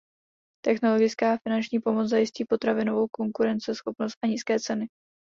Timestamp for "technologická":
0.65-1.33